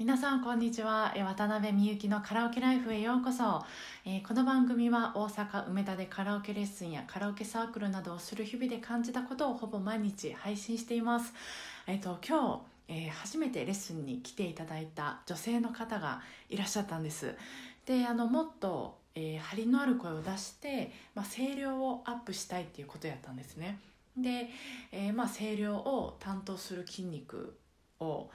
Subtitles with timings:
[0.00, 1.12] 皆さんこんにちは。
[1.14, 3.62] 渡辺美幸のカラオケライフへようこそ、
[4.06, 11.34] えーこの番組は大阪梅田でカラオケレッスンやカラオケサークルなどをする日々で感じたことをほぼ毎日配信しています。
[11.86, 17.36] えっ、と今日、えー初めてレッスンに来ていただいた女性の方がいらっしゃったんです。
[17.84, 23.78] であのもっと、え張りのある声を出して、まあ、声量をアップしたいっていうことやったんですね。
[24.16, 24.48] で、
[24.92, 27.58] えまあ、声量を担当する筋肉
[27.98, 28.30] を、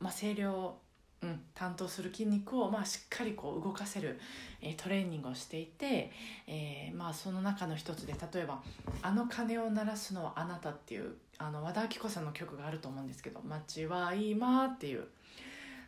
[0.00, 0.76] まあ、声量
[1.20, 4.20] うん、担当する筋肉を、まあ、しっかりこう動かせる、
[4.60, 6.12] えートレーニングをしていて、
[6.46, 8.62] えーまあ、その中の一つで例えば
[9.02, 15.08] 「あの鐘を鳴らすのはあなた」っていうあの和田アキ子さんの曲があると思うんですけど「街は今」っていう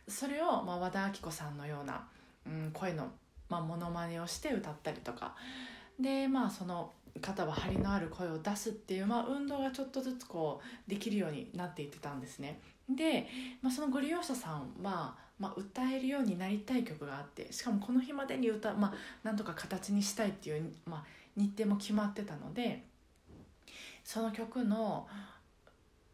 [0.07, 2.05] それを、まあ、和田アキ子さんのような、
[2.45, 3.09] うん、声の、
[3.47, 5.35] まあ、モノマネをして歌ったりとか。
[5.99, 12.59] でまあその方は張りのある声を出すっていう、まあ、運動がちょっとずつこうできるようになっていってたんですね。
[12.89, 13.27] で、
[13.61, 21.03] まあ、そのご利用者さんは、まあ、歌えるようになりたい曲があってしかもこの日までに歌、まあ、なんとか形にしたいっていう、まあ、
[21.35, 22.83] 日程も決まってたので
[24.03, 25.07] その曲の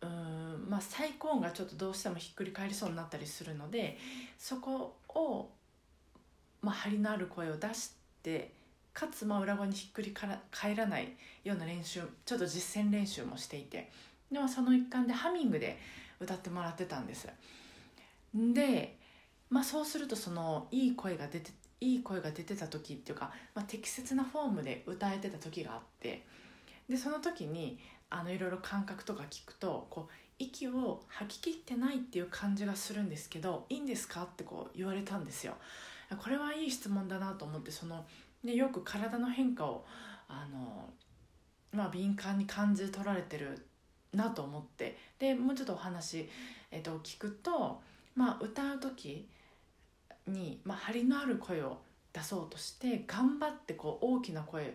[0.02, 3.98] うん、まあ、最高音がちょっとどうしてもひっくり返りそうになったりするので
[4.38, 5.50] そこを、
[6.62, 8.54] まあ、張りのある声を出して
[8.98, 13.92] かつまあ裏声にひっくりから返らないような練習ちょっと実践練習もしていて。
[14.32, 15.78] でもその一環でハミングで
[16.20, 17.30] 歌ってもらってたんです。
[18.34, 18.98] で、
[19.52, 26.26] まあ、そうするとそのいい声が出ていい声が出てた時っていうか、まあ、適切なフォームで歌えてた時があって。
[26.90, 27.78] でその時に
[28.10, 34.24] あのいろいろ感覚とか聞くとこう息を吐き切ってないっていう感じがするんですけどいいんですか？
[34.24, 35.54] ってこう言われたんですよ。
[36.18, 38.06] これはいい質問だなと思ってその
[38.48, 39.86] でよく体の変化を
[40.30, 40.90] あの、
[41.72, 43.68] まあ、敏感に感じ取られてる
[44.14, 46.30] なと思ってでもうちょっとお話、
[46.72, 47.82] えっと、聞くと、
[48.16, 49.28] まあ、歌う時
[50.26, 51.78] に、まあ、張りのある声を
[52.14, 54.74] 出そうとして頑張ってこう大きな声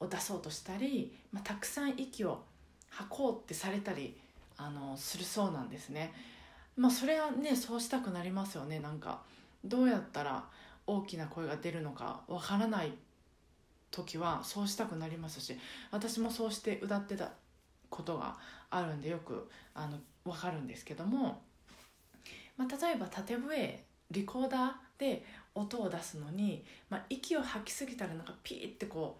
[0.00, 2.42] を出そうとしたり、まあ、たくさん息を
[2.90, 4.16] 吐こうってされたり
[4.58, 6.12] あのするそうなんですね。
[6.76, 9.22] まあ、それはねそうしたくなりますよねなんか
[9.64, 10.44] どうやったら
[10.86, 12.92] 大きな声が出るのかわからない
[13.90, 15.56] 時はそうしたくなりますし
[15.90, 17.30] 私もそうして歌ってた
[17.88, 18.36] ことが
[18.70, 21.40] あるんでよくあの分かるんですけども、
[22.56, 25.24] まあ、例えば縦笛リコーダーで
[25.54, 29.16] 音を出すのに、まあ、息を吐きすぎたらなんかピーってこ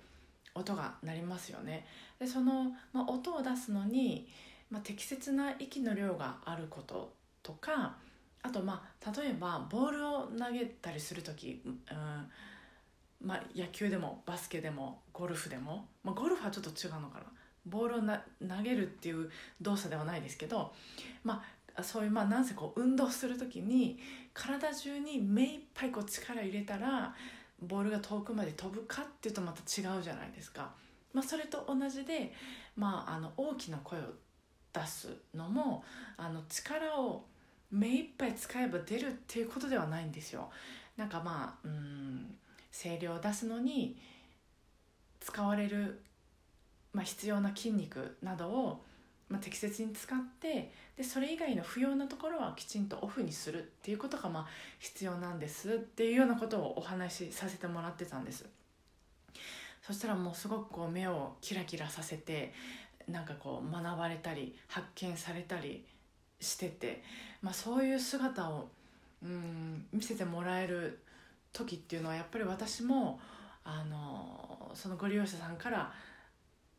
[0.54, 1.86] う音が鳴りますよね。
[2.18, 4.26] でその、まあ、音を出すのに、
[4.70, 7.12] まあ、適切な息の量があること
[7.42, 7.96] とか
[8.42, 11.78] あとまあ例えばボールを投げたりする時、うん
[13.22, 17.24] まあ、野球でもバスケでもゴルフでも、まあ、ゴルフはちょっと違うのかな
[17.64, 19.30] ボールをな投げるっていう
[19.60, 20.72] 動作ではないですけど、
[21.24, 21.42] ま
[21.74, 23.98] あ、そういうまあなんせこう運動する時に
[24.32, 27.14] 体中に目いっぱいこう力入れたら
[27.60, 30.70] ボールが遠くまで飛ぶかっていうとまた違うじゃないですか。
[31.12, 32.32] まあ、それと同じで、
[32.76, 34.02] まあ、あの大きな声を
[34.72, 35.82] 出すのも
[36.18, 37.24] あの力を
[37.70, 40.50] 目いっぱい使えば出るっていうことではないんですよ。
[40.96, 42.36] なんかまあうん
[42.72, 43.96] 声量を出すのに
[45.20, 46.00] 使われる、
[46.92, 48.84] まあ、必要な筋肉などを、
[49.28, 54.46] まあ、適切に使ってでそれ以外の不要なところはきちんとオフにするっていうことがまあ
[54.78, 58.46] 必要なんですっていうようなことをお話しさせてもらってたんです。
[59.82, 62.52] そしたらもうすごくこう目をキラキラさせて
[63.08, 65.84] なんかこう学ばれたり発見されたり
[66.40, 67.02] してて、
[67.42, 68.68] まあ、そういう姿を
[69.22, 70.98] うん見せてもらえる
[71.52, 73.18] 時っていうのはやっぱり私も
[73.64, 75.92] あのそのご利用者さんから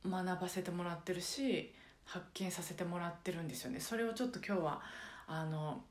[0.07, 1.73] 学ばせてもらってるし
[2.05, 3.79] 発見させてもらってるんですよね。
[3.79, 4.81] それをちょっと今日は
[5.27, 5.83] あの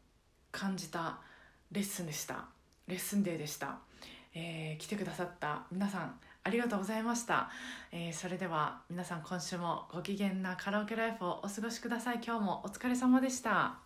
[0.53, 1.19] 感じた
[1.73, 2.47] レッスンでした。
[2.87, 3.79] レッスンデーでした、
[4.33, 7.51] えー来てくださった皆さんありがとうございました、
[7.91, 12.21] えーそれでは皆さん今週もご機嫌なカラオケライフをお過ごしください。
[12.25, 13.86] 今日もお疲れ様でした。